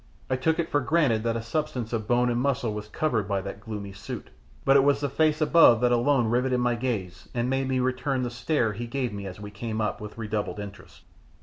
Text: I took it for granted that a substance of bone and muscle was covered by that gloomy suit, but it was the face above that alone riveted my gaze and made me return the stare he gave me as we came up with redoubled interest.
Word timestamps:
I 0.31 0.35
took 0.35 0.57
it 0.57 0.67
for 0.71 0.79
granted 0.81 1.21
that 1.21 1.35
a 1.35 1.43
substance 1.43 1.93
of 1.93 2.07
bone 2.07 2.31
and 2.31 2.41
muscle 2.41 2.73
was 2.73 2.87
covered 2.87 3.27
by 3.27 3.39
that 3.41 3.61
gloomy 3.61 3.91
suit, 3.93 4.31
but 4.65 4.75
it 4.75 4.83
was 4.83 4.99
the 4.99 5.09
face 5.09 5.41
above 5.41 5.79
that 5.81 5.91
alone 5.91 6.25
riveted 6.25 6.59
my 6.59 6.73
gaze 6.73 7.29
and 7.35 7.51
made 7.51 7.67
me 7.67 7.79
return 7.79 8.23
the 8.23 8.31
stare 8.31 8.73
he 8.73 8.87
gave 8.87 9.13
me 9.13 9.27
as 9.27 9.39
we 9.39 9.51
came 9.51 9.79
up 9.79 10.01
with 10.01 10.17
redoubled 10.17 10.57
interest. 10.59 11.03